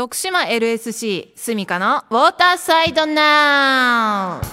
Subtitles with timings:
[0.00, 4.46] 徳島 LSC スミカのウォーターサイドナウ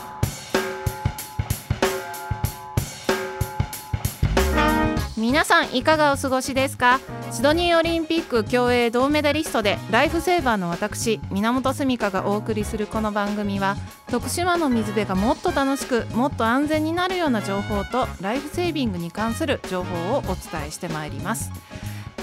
[5.18, 7.00] 皆さんいかがお過ごしですか？
[7.32, 13.78] シドニーオリンピック競泳銅メダリストでライフセーバーの私源澄香がお送りするこの番組は
[14.12, 21.52] 徳島の水辺がもっと楽しくもっと安全になるような情報とライフセービングに関する情報をお伝えしてまいります。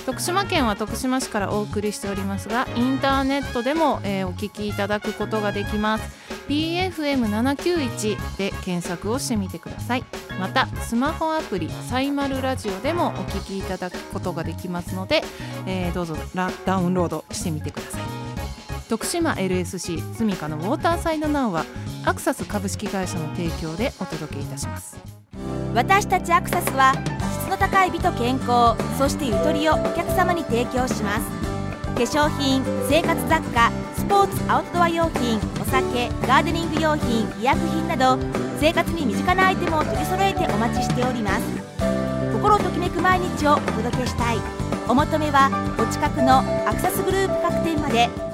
[0.06, 6.24] 徳島県は徳島市からお送りしておりますがインターネットでも、えー、お聞きいただくことができます。
[6.48, 10.04] PFM791 で検索をしてみてください。
[10.38, 15.22] またスマホアプリサイマルラジオでもお聞きいただくことができますので、
[15.66, 16.16] えー、どうぞ
[16.66, 18.02] ダウンロードしてみてください。
[18.90, 21.64] 徳島 LSC スミカのウォーターサイドナウは
[22.04, 25.13] アクサス株式会社の提供でお届けいたします。
[25.74, 26.92] 私たちアクサスは
[27.32, 31.24] 質の高い美と健康そしてゆとりをお客様に提供します。
[31.94, 38.18] 化粧品生活雑貨スポーツアウトドア用品お酒ガーデニング用品医薬品など
[38.60, 41.42] 生活に身近なアイテムを取り揃えてお待ちしております。
[42.32, 44.38] 心ときめく毎日をお届けしたい。
[44.88, 48.33] お求めはお近くのアクサスグループ各店まで。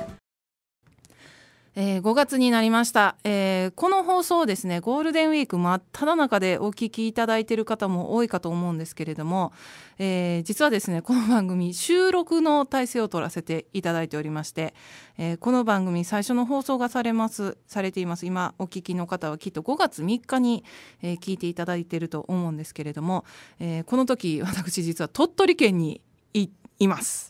[1.77, 9.53] えー、5月になりました、えー、この放送ですねゴールデンウィーク真っ只中でお聞きいただいている方も多いかと思うんですけれども、
[9.99, 14.75] えー、実はですねこの番組収録の体制を取らせていただいておりまして、
[15.17, 20.65] えこの番組最初の放送がされますされています今お聞きの方はきっと5月3日に、
[21.03, 23.25] え聞いていただいていると思うんですけれども、
[23.61, 26.01] えこの時私実は鳥取県に
[26.35, 27.30] います。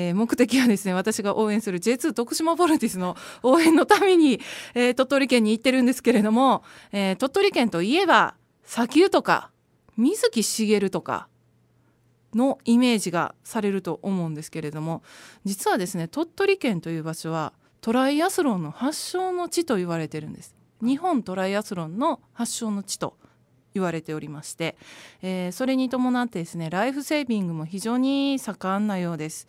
[0.00, 4.40] えー、目的はですね私が応援する J2 徳島ボルティスの応援のために、
[4.74, 9.50] えー、鳥取県に行ってるんですけれども、えー、鳥取県といえば砂丘とか
[9.96, 11.26] 水木しげるとか
[12.32, 15.02] のイメージがされると思うんですけれども
[15.44, 20.54] 実はですね鳥取県という場所はトライアスロンの発祥の地と言われてるんです。
[20.80, 23.16] 日本トライアスロンの発祥の地と
[23.74, 24.76] 言われておりまして、
[25.22, 29.46] えー、それに伴ってですねライフセービングも非常に盛んなようです。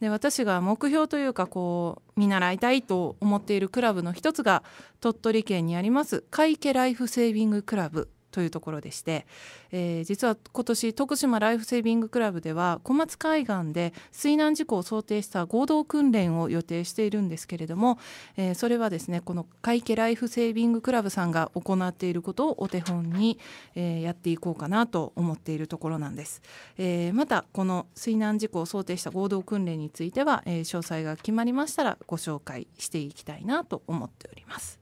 [0.00, 4.62] で私が目標というかこう見習いたいと思っているクラブの一つが
[5.00, 9.26] 鳥取県にあります海家ライフセービングクラブというところでして、
[9.70, 17.98] えー、実は今年徳島ライフセービングクラブでは小松海岸で水難事故を想定した合同訓練を予定しているんですけれども、
[18.36, 23.38] えー、それはですねこの海家ライフセービングクラブさんが行っていることをお手本に、
[23.74, 26.42] えー、やっていこうかなと思っているところなんです、
[26.78, 34.81] えー、またこの水難事故を想定した合同訓練については、えー、詳細が決まりましたらご紹介していきたいなと思っております。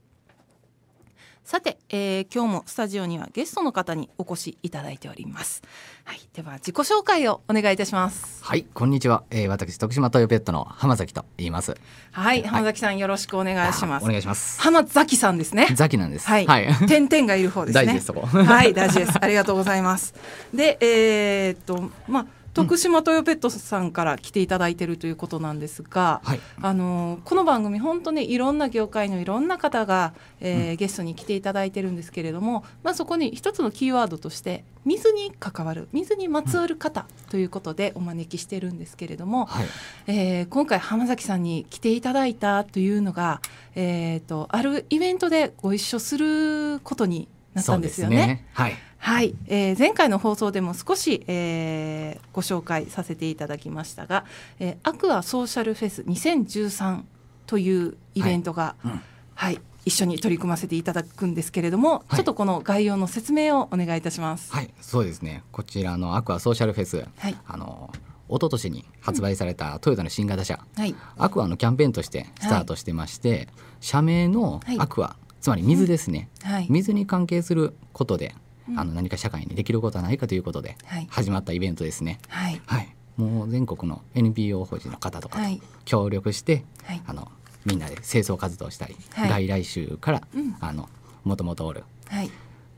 [1.51, 5.65] さて、えー、今日もスタジオにはゲストの方にお越しいただいております。
[6.05, 8.45] はい、では自己紹介をお願いいたします。
[8.45, 9.25] はい、こんにちは。
[9.31, 11.77] えー、私徳島トヨペットの浜崎と言います。
[12.13, 14.05] はい、浜崎さん、よろしくお願いします。
[14.05, 14.61] お願いします。
[14.61, 15.67] 浜崎さんですね。
[15.75, 16.29] 崎なんです。
[16.29, 16.47] はい。
[16.47, 17.85] はい、 点々がいる方ですね。
[17.85, 18.25] 大事ですそこ。
[18.27, 19.19] はい、大事です。
[19.21, 20.15] ありがとうございます。
[20.55, 22.40] で、えー、っとまあ。
[22.61, 39.67] 徳島トヨペットさんから来ていただいているということなんですが、はい、あのこの番組本当にいろんな業界のいろんな方が、えー、うん、ゲストに来ていただいてるんですけれども、まあ、そこに一つのキーワードとして水に関わる水にまつわる方ということでお招きしてるんですけれども、はい、
[40.07, 43.41] えー、今回浜崎さんに来ていただいたというのが、
[43.75, 48.17] えーと、あるイベントでご一緒することになったんですよね。
[48.17, 48.47] ね。
[48.53, 54.27] はいはい、えー、前回の放送でも少し、えー、ご紹介させていただきましたが、
[54.61, 57.03] えー、アクアソーシャルフェス2013
[57.47, 59.03] というイベントが、はい、うん。
[59.35, 64.53] はい、一緒に取り組ませていただくんですけれども、はい、ちょっとこの概要の説明をお願いいたします。
[64.53, 65.45] はい、そうですね。
[65.51, 67.91] こちらのアクアソーシャルフェス、はい、あの
[68.29, 73.49] 一昨年に発売されたトヨタの新型車、はい、アクアのキャンペーンとしてスタートしてまして、
[73.81, 76.29] 社名のアクア、つまり水ですね、
[76.69, 78.35] 水に関係することで
[78.77, 80.77] あの何か社会にできることはないかということで
[81.09, 82.19] 始まったイベントですね。
[82.29, 85.45] はい、はい、もう全国の NPO 法人の方とかと
[85.85, 87.31] 協力して、はい、あの
[87.65, 90.89] みんなで清掃活動したり、はい、外来種から、うん、あの
[91.25, 92.31] もともとおる、はい、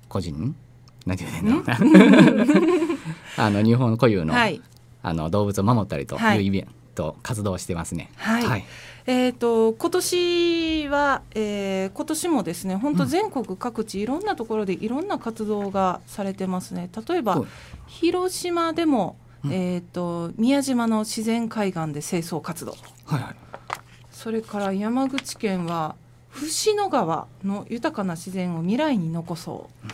[0.08, 0.54] 個人
[1.06, 1.78] 何て言うんだ
[3.36, 4.34] あの日本固有の,、
[5.02, 8.10] あの動物を守ったりというイベント、活動してますね。
[8.16, 8.64] はい
[9.06, 16.88] えーと、今年は、えー、今年もですね本当全国各地、いろんなところでいろんな活動がされてますね。
[17.08, 17.42] 例えば、
[17.86, 19.16] 広島でも、
[19.46, 22.76] えーと、宮島の自然海岸で清掃活動、
[23.06, 23.34] はいはい、
[24.12, 25.96] それから山口県は
[26.30, 29.88] 伏野川の豊かな自然を未来に残そう、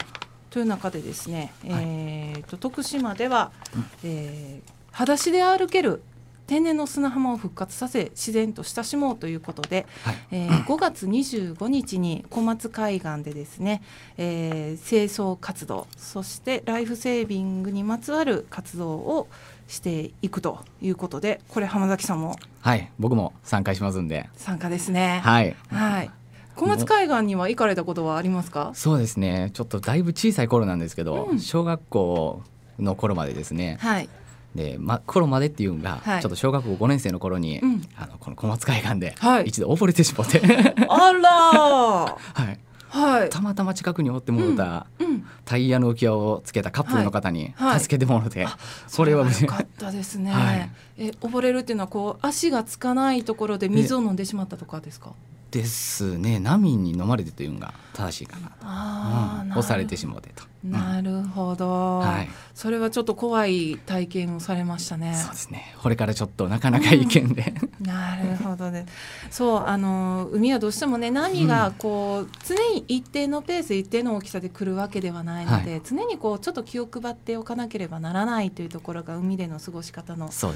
[0.51, 6.03] という中でですね、えーと、徳島では、うん、えー、裸足で歩ける
[6.49, 13.83] 天然の砂浜を復活させ自然と親しもうということで、はい、えー、5月25日に小松海岸でですね、
[14.17, 19.29] えー、清掃活動そしてライフセービングにまつわる活動を
[19.69, 22.91] していくということでこれ浜崎さんもはい。
[22.99, 24.29] 僕も参加しますんで。
[24.35, 25.21] 参加ですね。
[25.23, 26.11] はい、はい。
[26.57, 28.73] 小松海岸には行かれたことはありますか？
[28.75, 29.51] そうですね。
[29.53, 32.43] ちょっとだいぶ小さい頃なんですけど、うん、小学校
[32.79, 34.09] の頃までですね、はい、
[34.55, 39.15] で、ま、頃までっていうのが、はい、ちょっと小学校5年生の頃に、うん、あのこの小松海岸で
[39.45, 40.41] 一度溺れてしまって、
[40.89, 42.17] あら は
[42.51, 42.59] い。
[42.91, 45.07] はい、たまたま近くにおってもらった、うん。
[45.07, 55.13] うん、タイヤの浮き輪をつけたカップルの方に助けてもらって、はいはい、それはよかったですね、はい、え溺れるっていうのはこう足がつかないところで水を飲んでしまったとかですか？
[55.51, 56.39] ですね。
[56.41, 60.45] 波に飲まれてというのが正しいかなと、あうん、押されてしもうてと。
[60.63, 65.15] なるほど、はい、それはちょっと怖い体験をされましたね。
[65.15, 65.75] そうですね。
[65.81, 68.87] これからちょっとなかなか意見で、うん、なるほどね。
[69.31, 80.53] そうあの海はどうしてもね波がこう、うん、常に一定のペース一定の大きさで来るわけではないので、はい、常にこうちょっと気を配っておかなければならないというところが海での過ごし方の難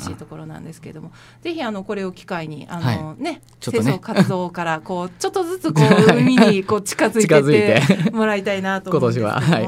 [0.00, 3.42] しいところなんですけれども、ね、ぜひあのこれを機会にあの、はい、ね。
[3.60, 9.26] 清掃活動からこうちょっとずつこう海にこう近づいてって もらいたいなと思うんですけど。
[9.26, 9.34] も。
[9.34, 9.66] はい、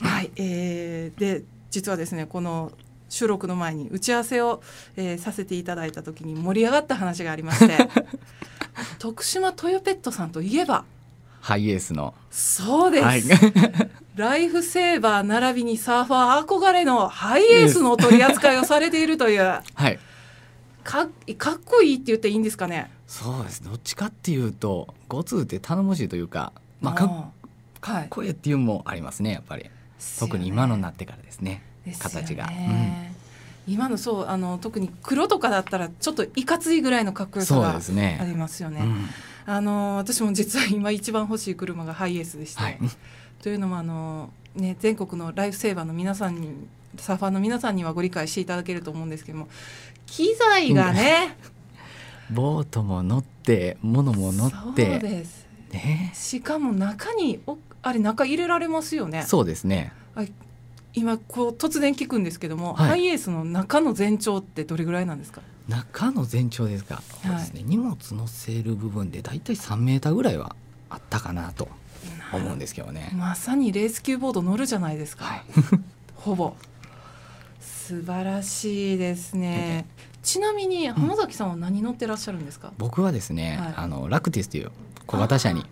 [0.00, 2.72] はい、えー、で実はですねこの
[3.08, 4.62] 収録の前に打ち合わせを、
[4.96, 7.76] えー、させていただいた時に盛り上がった話がありまして。
[8.98, 10.84] 徳島トヨペットさんといえば。
[11.40, 12.14] ハイエースの。
[12.30, 13.22] そうです、はい、
[14.16, 19.98] ライフセーバー並びにサーファー憧れのハイエースの取り扱いをされているという、はい、
[20.86, 22.90] かかっこいいって言っていいんですかね？
[23.06, 23.62] そうです。
[23.62, 27.30] どっちかっていうとご通って頼もしいというか、まあ、か
[27.80, 29.68] かっこいいっていうのもありますねやっぱり。
[30.20, 32.48] 特に今のになってからですね、ね、形が。
[33.66, 38.80] 今のそうあの特に黒とかだったらちょっといかついぐらいのかっこよさがありますよね。
[38.80, 38.86] ね。
[38.86, 39.08] うん、
[39.46, 42.78] あの私も実は今一番欲しい車がハイエースでして、はい、
[43.42, 46.68] というのもあの、ね、全国のライフセーバーの皆さんに
[46.98, 49.48] サーファーの皆さんにはご理解していただけると思うんですけども
[50.06, 51.36] 機材がね、
[52.30, 55.00] ボートも乗って物も乗って。
[55.00, 59.22] そうです、ね、しかも中におあれ中入れられますよね。
[59.22, 59.92] そうですね。
[60.94, 65.42] 今こう突然聞くんですけども、はい、ハイエースの中の全長ってどれぐらいなんですか？
[65.68, 70.54] 中の全長ですか、そうですね、荷物乗せる部分でだいたい3メーターぐらいは
[70.88, 71.68] あったかなと
[72.32, 73.12] 思うんですけどね。
[73.14, 75.42] まさにレース級ボード乗るじゃないですか、はい、
[76.14, 76.54] ほぼ
[77.86, 79.86] 素晴らしいですね、
[80.24, 84.72] ちなみに浜崎さんは何乗ってらっしゃるんですか、うん、僕はですね、はい、あのラクティスという
[85.06, 85.64] 小型車に。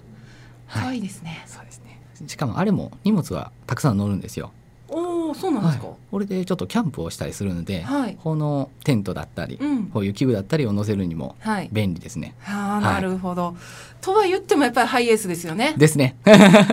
[0.68, 1.00] 可愛い。
[1.02, 2.00] ですね、そうですね。
[2.28, 4.52] しかもあれも荷物はたくさん乗るんですよ。
[4.88, 11.34] おおそうなんですか、はい、これでちょっとキャンプをしたりするので、はい、このテントだったり、うん、こういう器具だったりを載せるにも
[11.72, 12.36] 便利ですね。
[12.38, 13.56] はい、あなるほど、
[14.00, 15.74] とは言ってもやっぱりハイエースですよね。
[15.76, 16.14] ですね。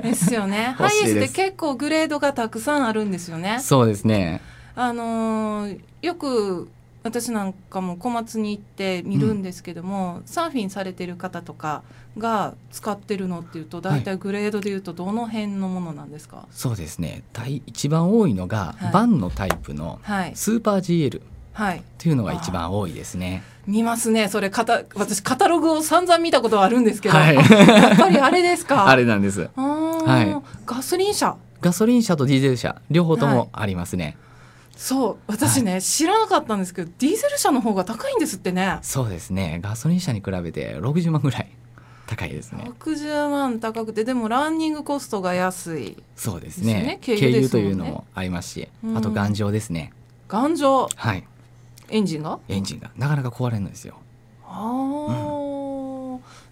[0.04, 0.76] ですよね。
[0.78, 3.60] ハイエースって結構グレードがたくさんあるんですよね。
[3.60, 4.40] そうですね。
[4.76, 6.70] あのー、よく
[7.04, 11.84] 私なんかも小松に行って見るんですけども、うん、サーフィンされてる方とか
[12.18, 17.24] が使ってるのっていうと大体グレードでいうとどの辺のものなんですか、はい、そうですね。
[17.66, 20.00] 一番多いのが、はい、バンのタイプの
[20.36, 20.78] スーパー
[21.10, 23.44] GL っていうのが一番多いですね。
[23.66, 24.50] 見ますねそれ。
[24.50, 27.42] かた私カタログを散々見たことはあるんですけど、はい、や
[27.94, 28.90] っぱりあれですか？
[28.90, 31.36] あれなんです、はい、ガソリン車。
[31.62, 34.18] ガソリン車とディーゼル車両方ともありますね、はい
[34.82, 38.80] そう私ね、はい、知らなかったんですけどディーゼル車の方が高いんですってね。
[38.82, 39.60] そうですね。
[39.62, 41.52] ガソリン車に比べて60万ぐらい
[42.08, 42.72] 高いですね。
[42.80, 47.00] 60万高くてでもランニングコストが安い、そうですね。
[47.06, 49.94] 軽油、というのもありますし、うん、あと頑丈ですね。
[50.28, 50.90] 頑丈。
[50.96, 51.28] はい。
[51.90, 52.40] エンジンが？
[52.50, 52.90] エンジンが。
[52.98, 54.00] なかなか壊れるんですよ。
[54.44, 55.31] ああ、うん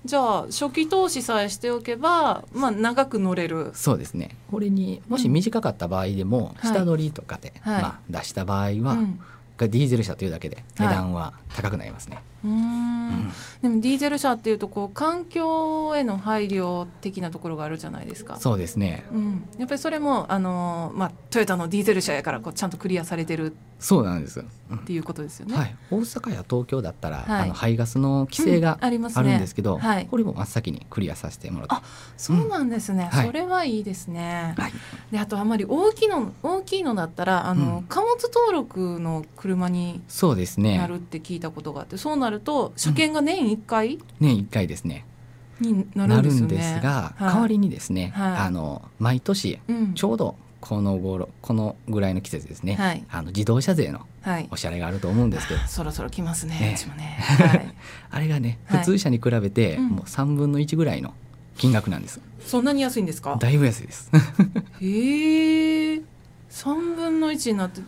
[0.05, 3.71] じゃあ初期投資さえしておけば、まあ、長く乗れる。
[3.73, 4.37] そうですね。
[4.49, 5.01] これに。
[5.09, 9.19] もし短かった場合でも、下取りとかで、はい、まあ、出した場合は、うん。
[9.57, 12.15] ディーゼル車というだけで値段は高くなりますね。
[12.15, 13.31] はい、うん、
[13.61, 18.37] でもディーゼル車っていうとこう環境への配慮的なところがあるじゃないですか。
[18.37, 19.05] そうですね。
[19.11, 23.55] うん、やっぱりそれもあのまあトヨタのディーゼル車やからこうちゃんとクリアされてる。
[23.79, 24.43] そうなんです、っ
[24.85, 31.75] ていうことですよね、はい、大阪や東京だったら、はい、あの排ガスの規制があるんですけど、うんねはい、これも真っ先にクリアさせてもらって。
[31.75, 31.81] あ
[32.17, 34.73] そうなんですね、うん、それはいいですね、はい、
[35.11, 40.77] であとあまり大きいの大きいのだったらあの、うん、貨物登録の車にそうですね。
[40.77, 45.05] なるって聞いたことがあってそうなると車検が年1回、年1回ですね。
[45.59, 49.59] になるんです、ね,、が、代わりにですね、あの毎年
[49.95, 54.05] ちょうどこの頃このぐらいの季節ですね、はい、あの自動車税の
[54.51, 56.75] お支払いがあると思うんですけど、はい、そろそろ来ますねね。
[56.97, 57.75] ね、 はい、
[58.11, 61.13] あれがね普通車に比べてもう3分の1ぐらいの
[61.57, 63.37] 金額なんです、うん、そんなに安いんですか？
[63.39, 64.11] だいぶ安いです。
[64.81, 66.01] へえ
[66.51, 67.81] 3分の1になって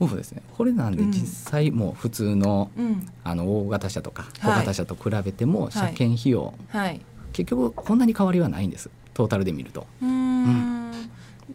[0.00, 0.42] そうですね。
[0.56, 7.00] これなんで実際もう普通のうん、あの大型車とか小型車と比べても車検費用、はい、
[7.32, 8.90] 結局こんなに変わりはないんです。
[9.14, 9.86] トータルで見ると。
[10.00, 10.92] うん。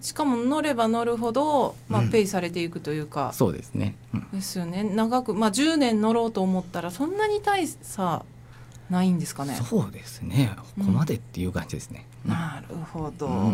[0.02, 3.96] しかも乗れば乗るほど、まあ、ペイされていくというか、そうですね、
[4.34, 4.84] ですよね。
[4.84, 8.26] 長く、まあ、10年乗ろうと思ったらそんなに大差
[8.90, 9.56] ないんですかね。
[9.56, 10.52] そうですね。
[10.58, 13.54] ここまでっていう感じですね、なるほど、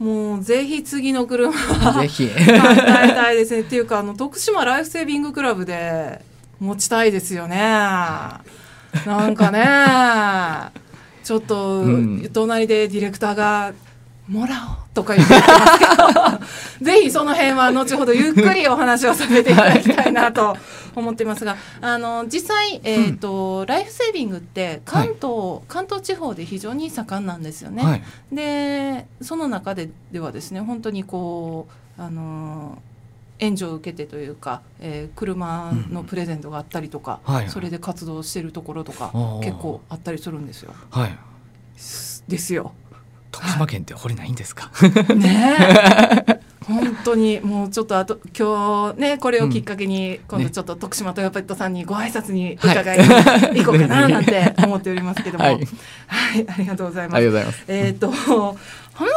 [0.00, 1.52] もうぜひ次の車。
[2.00, 2.26] ぜひ。
[2.26, 3.60] 考えたいですね。
[3.60, 6.22] っていうかあの徳島ライフセービングクラブで
[6.58, 7.58] 持ちたいですよね。
[7.58, 8.40] な
[9.26, 10.80] んかね。
[11.22, 11.84] ちょっと、
[12.32, 13.74] 隣でディレクターが
[14.30, 15.78] もらおうとか言ってます
[16.78, 20.56] けどぜひその辺は後ほどゆっくりお話をさせていただきたいなと
[20.94, 27.82] 思ってますがあの実際、えーと、うん、ライフセービングって関東、はい、関東地方で非常に盛んなんですよね。
[27.82, 31.66] はい、でその中でではですね本当にこ
[31.98, 32.78] うあの
[33.40, 37.34] 援助を受けてというか、えー、車のプレゼントがあったりとか、うん。
[37.34, 40.74] はい、それで活動してるところとか結構あったりするんですよ。
[40.90, 41.18] はい、
[42.28, 42.72] ですよ。
[43.40, 44.70] 徳島県って掘れないんですか？
[45.14, 45.56] ね
[46.66, 55.54] 本当にもうちょっとあと今日ねこれをきっかけに、今度ちょっと徳島トヨペットさんにご挨拶に伺いに行こうかななんて思っておりますけども、 はい、
[56.06, 57.16] はい、ありがとうございます。
[57.16, 57.64] ありがとうございます。
[57.68, 58.56] えっ、と浜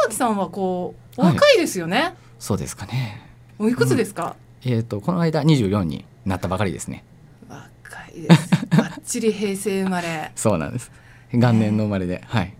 [0.04, 1.98] 崎さんはこうお若いですよね。
[2.00, 3.20] はい、そうですかね。
[3.58, 4.34] おいくつですか？
[4.64, 7.04] うん、えっ、とこの間二十四になったばかりですね。
[7.48, 7.62] 若
[8.16, 8.50] いです。
[8.76, 10.32] ばっちり平成生まれ。
[10.34, 10.90] そうなんです。
[11.32, 12.54] 元年の生まれで、はい。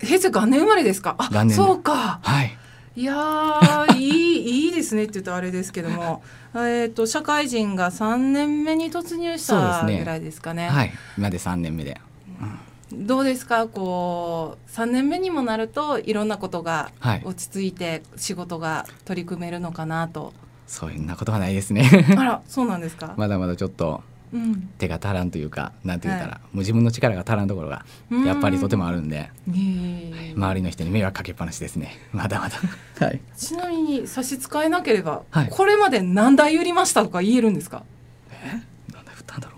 [0.00, 1.14] 平成元年生まれですか？
[1.18, 2.20] あ、そうか。
[2.22, 2.56] はい。
[2.96, 6.22] いや いいいいですねって言うとあれですけども、
[6.54, 10.64] えっと社会人が三年目に突入したぐらいですかね。
[10.64, 12.00] ねはい、今で三年目で。
[12.90, 13.68] うん、どうですか？
[13.68, 16.90] こう三年目にもなるといろんなことが
[17.24, 20.24] 落ち着いて仕事が取り組めるのかなと。
[20.24, 20.32] はい、
[20.66, 21.88] そんなことはないですね
[22.18, 23.14] あらそうなんですか？
[23.18, 24.02] まだまだちょっと
[24.78, 27.84] 手が足らんというかなんて言ったら、はい、もう自分の力が足らんところが
[28.24, 29.30] やっぱりとてもあるんで、
[30.36, 31.98] 周りの人に迷惑かけっぱなしですね。
[32.12, 32.56] まだまだ、
[33.06, 37.82] はい、ちなみに差し支えなければ、はい、これまで何台売りましたとか言えるんですか？
[38.30, 38.62] え？
[38.92, 39.56] 何台売ったんだろ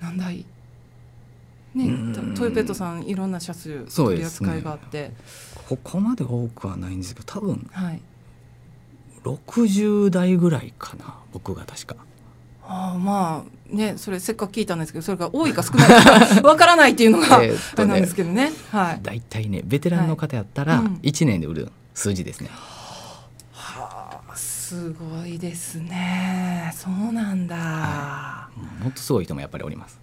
[0.00, 0.04] う。
[0.04, 0.44] 何台？
[1.74, 1.84] ね、
[2.34, 5.14] トイペットさんいろんな車種取り扱いがあって、ね、
[5.68, 8.00] ここまで多くはないんですけど多分、はい、
[9.22, 11.96] 60台ぐらいかな僕が確か
[12.70, 18.52] あまあねそれせっかく聞いたんですけどそれが多いか少ないかわからないっていうのが、 えー、なんですけどね。
[18.70, 19.00] はい。
[19.02, 22.50] 大体ねベテランの方やったら1年で売る数字ですね。
[23.52, 26.70] はあすごいですね。
[26.74, 27.56] そうなんだ。
[27.56, 28.48] は
[28.80, 29.98] い、もっとすごい人もやっぱりおります。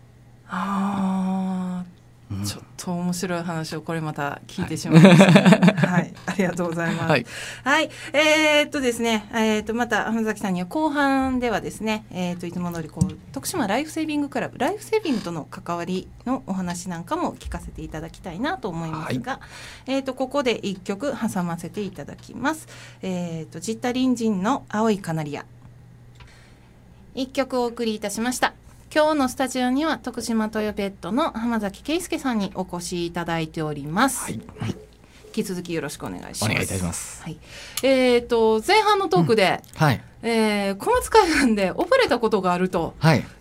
[0.48, 1.94] ああ
[2.44, 7.10] ちょっと面白い話をこれまた聞いてしまいました、はい、はい、ありがとうございます。
[7.10, 7.25] はい、
[7.63, 19.39] はい、えー、っとですね、えー、っとまた浜崎さんには後半ではですね、えー、っといつも通りこう徳島ライフセービングクラブライフセービングとの関わりのお話なんかも聞かせていただきたいなと思いますが、は
[19.88, 22.67] い、えっとここで一曲挟ませていただきます。
[23.03, 25.46] えっとジッタリンジンの青いカナリア。
[27.13, 28.55] 一曲お送りいたしました。
[28.95, 34.23] 今日のスタジオには徳島トヨペットの浜崎圭介さんにお越しいただいております。
[34.23, 34.75] はい、はい、引
[35.33, 36.45] き続きよろしくお願いします。
[36.45, 37.21] お願いいたします。
[37.21, 37.37] はい。
[37.83, 40.01] えっ、ー、と前半のトークで、うん、はい。
[40.21, 42.95] えー、小松海岸で溺れたことがあると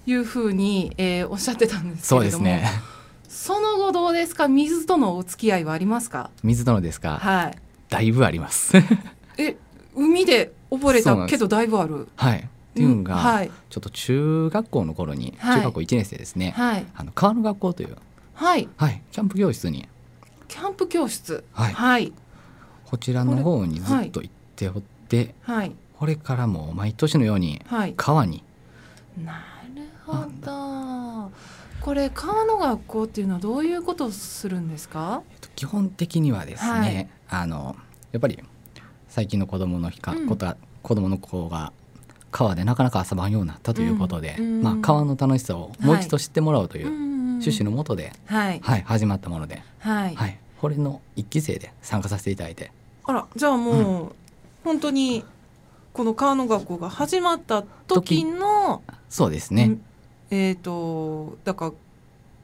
[0.06, 2.68] いうふうに、はい、えー、おっしゃってたんですけれども、そうですね。
[3.28, 4.48] その後どうですか？
[4.48, 6.32] 水とのお付き合いはありますか？
[6.42, 7.18] 水とのですか？
[7.18, 7.58] はい
[7.90, 8.72] だいぶあります
[9.38, 9.56] え
[9.94, 12.08] 海で溺れたけどだいぶある？
[12.16, 17.96] はいっていうのが、はい、ちょっと中学校の頃に、中学校1年生ですね、はい、あの川の学校という、
[18.34, 18.68] はい。
[18.76, 19.88] はい、キャンプ教室に。
[20.48, 21.44] キャンプ教室。
[21.52, 22.12] はい、はい、
[22.84, 27.62] こちらの方にずっと行っておって、はい、これからも毎年のように
[27.96, 28.42] 川に、
[29.24, 29.44] な
[29.76, 31.30] るほど。
[31.80, 37.76] これ川の学校っていうのはどういうことをするんですか、えっと、基本的にはですね、あの
[38.10, 38.42] やっぱり
[39.08, 40.36] 最近の子供の日か、うん、子
[40.94, 41.72] 供の子が
[42.34, 52.72] 川でなかなか遊ばんようになったということで、うん、まあ、川の楽しさをもう一度知ってもらうという趣旨のもとで、はい、はい、始まったもので、はい、はい、これの一期生で参加させていただいて。
[53.04, 54.12] あらじゃあもう、うん、
[54.64, 55.24] 本当に
[55.92, 59.76] この川の学校が始まった時のそうですね。
[60.30, 61.72] えっ、ー、とだから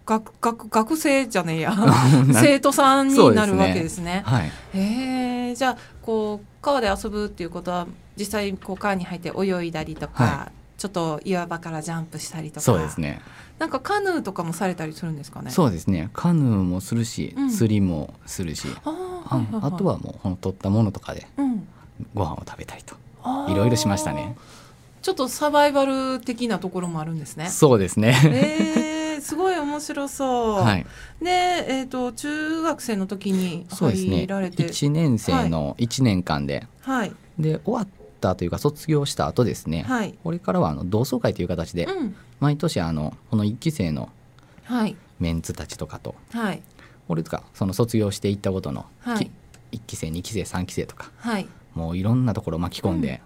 [0.07, 1.75] 学学学生じゃねえや。
[2.33, 4.23] 生徒さんになるわけですね。
[4.25, 4.37] すね。
[4.37, 5.53] はい、ええ。
[5.53, 12.61] ー、じゃあこう川で遊ぶっていうことは実際こう川に入って泳いだりとか、はい、ちょっと岩場からジャンプしたりとか。
[12.61, 13.21] そうですね。
[13.59, 15.51] なんかカヌーとかもされたりするんですかね？
[15.51, 16.11] そうですね。
[16.13, 18.69] カヌーもするし、うん、釣りもするし。
[18.85, 21.27] あ,、あとはもうほん取ったものとかで
[22.15, 22.97] ご飯を食べたりと、
[23.49, 24.35] いろいろしましたね。
[25.03, 27.49] ちょっとサバイバル的なところもあるんですね。
[27.49, 28.15] そうですね。
[28.25, 30.87] えー、すごい面白そう、はい、
[31.23, 31.31] で、
[31.69, 37.89] えーと、中学生の時に入られて、ね、1年生の1年間で、はい、で終わっ
[38.21, 44.11] たというか卒業した後ですね、はい、これからはあの同窓会という形で、うん、毎年あのこの1期生の
[45.19, 46.63] メンツたちとかと、はい、
[47.09, 49.31] 俺とかその卒業していったことの、はい、
[49.73, 53.23] 1期生2期生3期生とか、はい、もういろんなところ巻き込んで、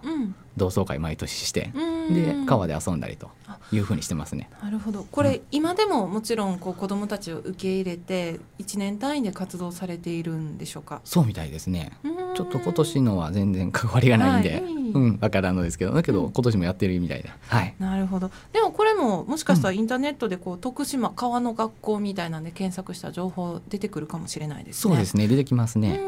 [0.57, 1.71] 同窓会毎年して
[2.09, 3.29] で川で遊んだりと
[3.71, 4.49] いうふうにしてますね。
[4.61, 5.05] なるほど。
[5.11, 11.01] これ、うん、今でももちろんこう子どもたちを受け入れて1年単位で活動されているんでしょうか？
[11.03, 11.91] そうみたいですね。
[12.35, 18.29] ちょっと今年のは全然関わりがないんで、はい、うん分からんのですけどだけど、今年もやってるみたいで、はい、なるほど。
[18.53, 24.93] でもこれももしかしたらインターネットでこう、徳島川の学校みたいなんで検索した情報出てくるかもしれないですね。
[24.93, 25.27] そうですね。
[25.27, 25.99] 出てきますね。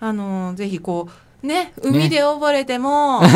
[0.00, 3.28] あのぜひこうね海で溺れても、 ね、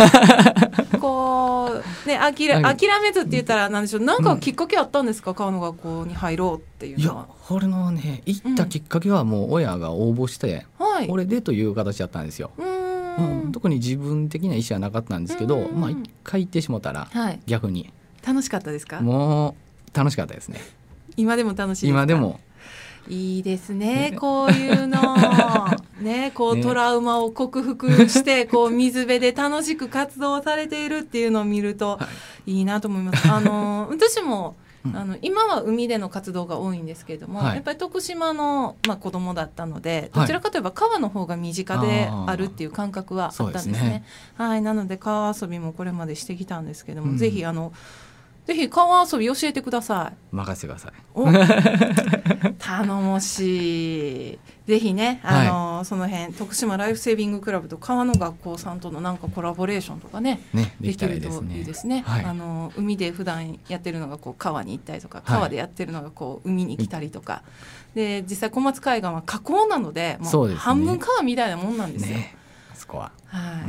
[1.01, 1.71] こ
[2.07, 4.03] うね諦諦めずって言ったらなんでしょう。
[4.03, 7.15] なんかきっかけあったんですか、うん、川の学校に入ろうっていうのは。
[7.15, 12.51] いやこれのね行ったきっかけはもう親が応募して、うん、これでという形だったんですよ。
[12.59, 17.93] うん、特に自分的な意思はなかったんですけど、まあ一回行ってしもたら、はい、逆に。
[18.27, 19.01] 楽しかったですか？
[19.01, 19.55] も
[19.95, 20.61] う楽しかったですね。
[21.17, 22.41] 今でも楽しい今でも
[23.09, 25.17] いいですね、こういうの。
[26.01, 31.99] ね、こう、トラウマを克服して こう水辺で楽しく活動されているっていうのを見ると
[32.47, 32.63] い。
[32.63, 33.31] いなと思います。
[33.31, 34.57] あの 私も
[34.95, 43.75] あの今は海での活動が多いんですけれども、はい、やっぱり徳島の、まあ、子供だったのでどちらかといえば川の方が身近であるっていう感覚はあったんですね。
[43.79, 44.05] すね。
[44.35, 47.73] はい、なので川遊びもこれまでしてきたんですけども、うん、ぜひあの
[48.47, 50.35] ぜひ川遊び教えてください。
[50.35, 52.55] 任せてください。
[52.59, 54.39] 頼もしい。
[54.67, 62.03] ぜひね、あの、はい、その辺徳島ライフセービングクラブと川の学校さんとのなんかコラボレーションとかね、ねできるといいですね。
[62.05, 67.43] はい、あの海で普段やってるのがこう川に行ったりとか、川でやってるのがこう海に来たりとか、
[67.95, 72.17] で実際小松海岸は河口なので、もう半分川みたいなもんなんですよ。
[72.17, 72.35] ね、
[72.75, 73.13] そこは。
[73.27, 73.65] はい。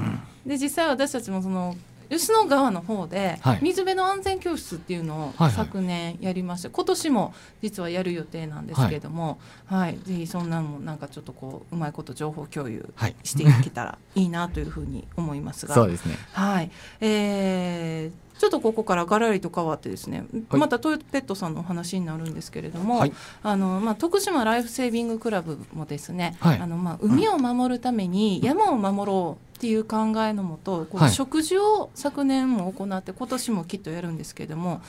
[0.46, 1.76] うん、で実際私たちもその
[2.18, 16.18] 吉野川の方で水辺の安全教室っていうのを昨年やりまして、今年も実はやる予定なんですけれども、はい、ぜひそんなのもなんかちょっとこううまいこと情報共有していけたらいいなというふうに思いますが、そうですね。
[16.34, 16.72] はい、
[17.02, 34.82] えーちょっとここからがらりと変わってですね、はい、またトヨペットさんのお話になるんですけれども、はい、あのまあ、徳島ライフセービングクラブもですね、はい、あのまあ、海を守るために山を守ろうっていう考えのもと、こう食事を昨年も行って今年もきっとやるんですけれども、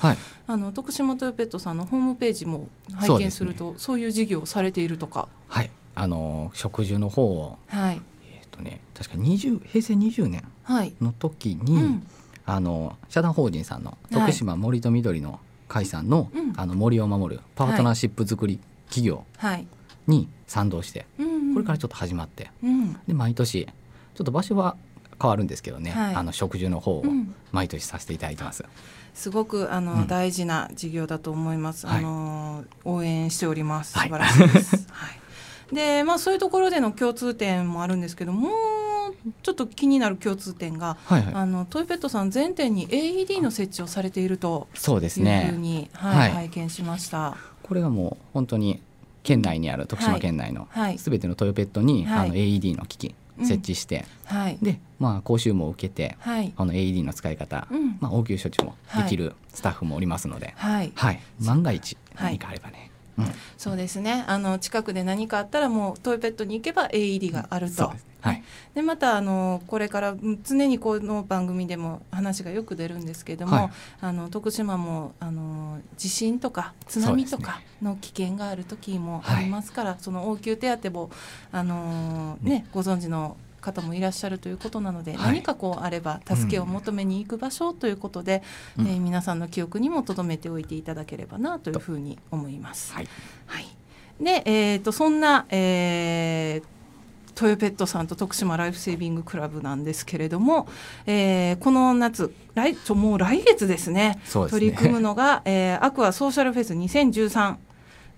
[0.48, 5.28] あの徳島トヨペットさんのホームページも拝見するとそう、ね,、いう事業をされているとか。
[5.46, 5.70] はい。
[5.94, 8.00] あの食事の方を、はい。
[8.33, 10.44] えーとね、確か20平成20年
[11.00, 12.07] の時に、はいうん
[12.46, 19.24] あの社団法人さんの徳島森と緑の会さんのはい、あの森を守るパートナーシップ作り企業
[20.07, 24.76] に賛同して、はい、これからちょっと始まって、うん、で毎年ちょっと場所は
[25.20, 27.04] 変わるんですけどね、はい、あの食事の方を
[27.50, 28.64] 毎年させていただいてます。
[29.14, 31.87] すごくあの、うん、大事な事業だと思います。
[31.87, 33.92] あの応援しております。
[33.92, 34.87] 素晴らしいです。
[34.90, 35.07] は
[35.72, 35.74] い。
[35.74, 38.50] で、まあそういうところでの共通点もあるんですけども、
[39.42, 47.37] ちょっと気になる共通点が、はいはい、あのトイペットさん全店に AED の設置をされているとそうですねいうふうに、はい、はい、拝見しました。
[47.62, 48.82] これがもう本当に
[49.22, 60.92] 県内にある徳島県内のすべてのトヨペットに、はい、あの AED の機器設置して、うん、はい、で、まあ、講習も受けて、はい、この AED の使い方、うん、まあ、応急処置もできるスタッフもおりますので、はい。
[60.94, 61.20] はい。
[61.40, 64.24] 万が一何かあればね、うん、そうですね。
[64.27, 67.92] あの近くで何かあったらもうトイペットに行けば AED があると。
[68.24, 68.42] はい、
[68.74, 81.11] でまたあのこれから常にこの番組でも話がよく出るんですけれども、はい、あの徳島もあの地震とか津波とかの危険がある時もありますから、そ、の応急手当も
[81.53, 88.42] あの、ね、ご存知の方もいらっしゃるということなので、はい、何かこうあれば助けを求めに行く場所ということで、
[88.79, 92.92] うん、えー、皆さんの記憶にも留めておいていただければなというふうに思います。
[92.92, 93.09] はい、
[93.46, 93.66] はい、
[94.20, 96.74] で、えーと、そんな、えー、
[97.35, 100.68] トヨペットさんと徳島ライフセービングクラブなんですけれども、
[101.07, 107.57] えー、この夏来もう来月ですね、ね、取り組むのが、えー、アクアソーシャルフェス2013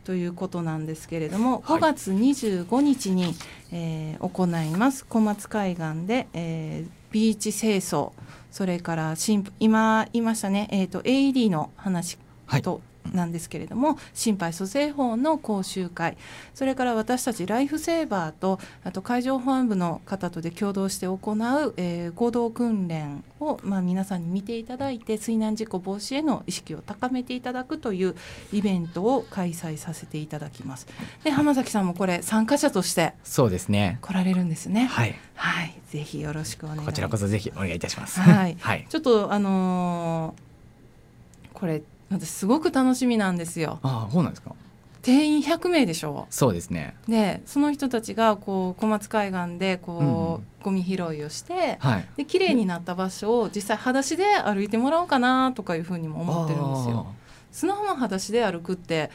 [0.07, 3.35] ということなんですけれども、5月25日に、
[3.73, 5.05] えー、行います。
[5.05, 8.13] 小松海岸で、えー、ビーチ清掃。
[8.53, 9.15] それから
[9.59, 12.19] 今言いましたね、えーと、AED の話
[12.63, 12.81] と、
[13.13, 16.17] なんですけれども心肺蘇生法の講習会
[16.55, 28.15] それから私たちライフセーバーとあと海上保安部の方とで共同して行う、えー、合同訓練を、まあ、皆さんに見ていただいて水難事故防止への意識を高めていただくという
[28.53, 30.87] イベントを開催させていただきます。
[31.25, 34.87] で浜崎さんもこれ参加者としてそうですね来られるんですね。
[34.87, 38.21] はい、はい、ぜひよろしくお願いこちらこそぜひお願いいたします。
[38.21, 43.81] はい、 はい、ちょっとあのー、これ私すごく楽しみなんですよ。
[43.83, 44.55] あそうなんですか。
[45.03, 46.27] 定員100名でしょ。
[46.31, 46.97] そうですね。
[47.09, 57.07] でその人たちがこう小松海岸でこう、うん、ゴミ拾いをして、はい、で綺麗になった場所を実際裸足で歩いてもらおうかなとかいうふうにも思ってるんですよ。
[57.53, 59.11] 砂浜裸足で歩くって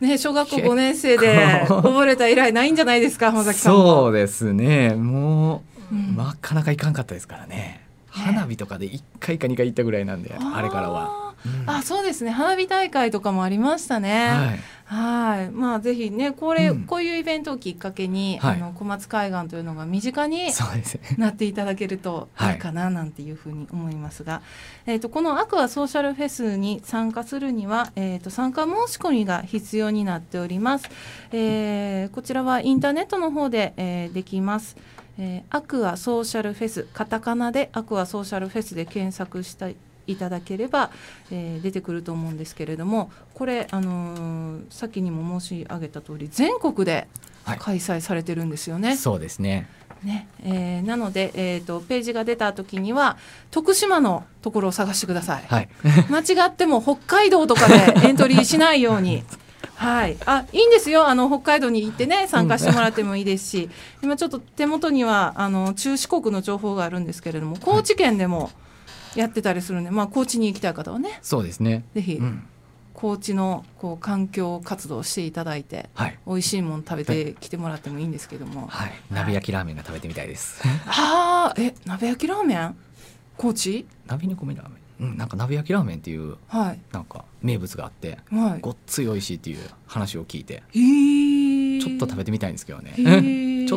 [0.00, 4.96] ね、小学校5年生で 溺れた以来ないんじゃないですか浜崎さんそうですね。
[4.96, 7.80] もう、うん、なかなかいかんかったですからね。
[8.08, 11.21] 花火とかで1回か2回行ったぐらいなんであれからは。
[11.44, 12.30] うん、あそうですね。
[12.30, 14.60] 花火大会とかもありましたね。
[14.84, 15.50] はい。
[15.50, 20.50] まあぜひねこれ、うん、こういうイベントをきっかけに、はい、あの小松海岸というのが身近に
[21.16, 22.52] なっていただけるとい。
[22.52, 24.42] いかななんていうふうに思いますが、はい、
[24.92, 30.88] えーと、このアクアソーシャルフェスに参加するには、えーと、参加申し込みが必要になっております。
[31.32, 34.76] えー、こちらはインターネットの方で、えー、できます。
[35.18, 39.76] えー、アクアソーシャルフェスカタカナでアクアソーシャルフェスで検索したい
[40.16, 40.90] ただければ、
[41.30, 47.08] えー、出てくると思うんですけれどもこれ、あのー、先にも申し上げた通り全国で
[47.58, 48.88] 開催されてるんですよね。
[48.88, 49.68] はい、そうですね。
[50.04, 50.28] ね。
[50.42, 53.16] えー、なので、えーと、ページが出た時には
[53.50, 55.68] 徳島のところを探してください、はい、
[56.10, 59.24] 間違っても北海道とかでエントリーしないように。
[59.74, 61.08] はい、あいいんですよ。
[61.08, 63.70] あの北海道に行ってね参加してもらってもいいですし。
[64.00, 68.50] 今ちょっと手元にはあの中四国の情報があるんですけれども高知県でも
[69.14, 71.18] やってたりするんで、まあ、高知に行きたい方はね。
[71.22, 71.84] そうですね。
[71.94, 72.44] ぜひ、うん、
[72.94, 80.62] 高知のこう環境活動をしていただいて、はい、美味しいもの食べてきてもらってもいいんですけども、はい、鍋焼きラーメンが食べてみたいです。
[80.86, 82.76] ああえ鍋焼きラーメン？
[83.36, 83.86] 高知？
[84.06, 84.78] 鍋煮込みラーメン。
[85.00, 92.94] うん、なんか鍋焼きラーメンっていう、はい、なんか名物があって、はい、ごっつい美味しいっていう話を聞いて、ちょっと食べてみたいんですけどね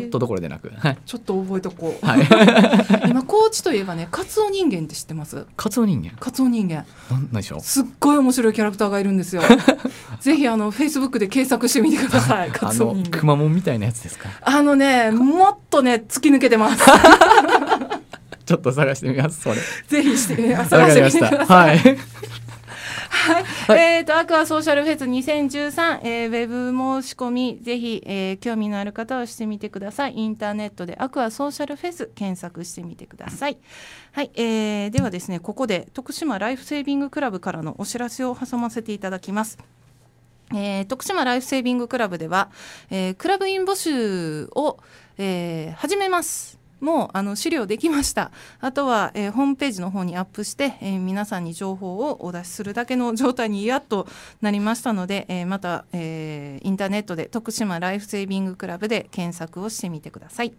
[0.00, 2.20] ちょっとどころでなく、はい、ちょっと覚えとこう、はい、
[3.08, 5.46] 今高知といえばねカツオ人間って知ってます？
[5.56, 6.12] カツオ人間？
[6.18, 6.84] カツオ人間。
[7.10, 7.60] なんでしょう？
[7.60, 9.42] すっごい面白いキャラクターがいるんですよ。
[10.20, 13.20] ぜひあのフェイスブックで検索してみてください カツオ人間。
[13.20, 14.28] くまモンみたいなやつですか？
[14.42, 16.84] あのねもっとね突き抜けてます。
[18.44, 19.40] ちょっと探してみます。
[19.40, 19.56] それ。
[19.88, 21.78] ぜひして、探してみてください。
[21.78, 21.98] はい。
[23.26, 23.40] は
[23.76, 30.14] い、えっ、ー、と、アクアソーシャルフェス2013、えー、ウェブ申し込み、ぜひ、えー、興味のある方はしてみてください。
[30.16, 33.58] インターネットでアクアソーシャルフェス検索してみてください。
[34.12, 39.58] はい、えー、ではですね、ここで徳島ライフセービングクラブからのお知らせを挟ませていただきます。
[40.54, 42.50] えー、徳島ライフセービングクラブでは、
[42.90, 44.78] えー、クラブイン募集を、
[45.18, 46.65] えー、始めます。
[46.80, 48.30] もあの資料できました。
[48.60, 54.06] あとは、えー、ホームページの方にアップして、えー、皆さんに情報をお出しするだけの状態にやっと
[54.40, 60.52] なりましたので、えー、また、えインターネットで徳島ライフセービングクラブで検索をしてみてください。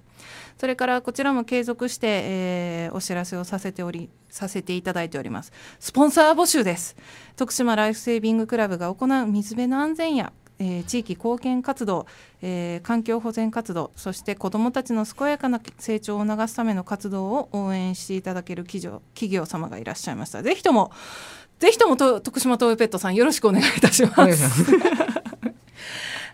[0.57, 5.51] それからこちらも継続して、えお知らせをさせておりさせていただいております。
[5.79, 6.95] スポンサー募集です。
[7.35, 12.05] 徳島ライフセービングクラブが行う水辺の安全やえー、地域貢献活動、
[12.41, 20.43] えー、環境保全活動そして子どもたちの健やかな成長を促すための活動を応援していただける企業企業様がいらっしゃいました。
[20.43, 20.91] ぜひとも
[21.59, 24.71] ぜひとも徳島東洋ペットさんよろしくお願いいたします。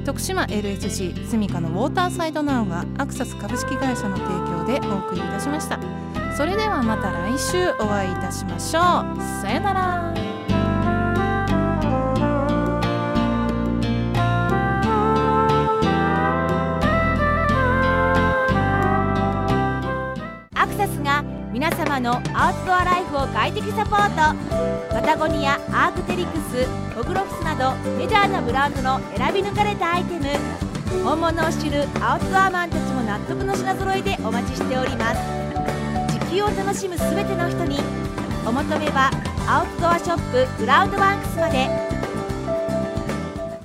[0.04, 5.78] 徳島 LSG スミカのウォーターサイドナウはアクサス株式会社の提供でお送りいたしました。
[6.36, 9.42] それではまた来週お会いいたしましょう。
[9.42, 10.29] さよなら。
[22.00, 24.94] 皆様のアウトドアライフを快適サポート。
[24.94, 30.24] パタゴニアアークテリクスホグロフスなどメジャーなブランドの選び抜かれたアイテム。
[31.04, 35.20] 本物を知るアウトドアマンたちも納得の品揃えでお待ちしております。
[36.26, 37.78] 地球を楽しむ全ての人に
[38.46, 39.10] お求めは
[39.46, 41.99] アウトドアショップクラウドワークスまで。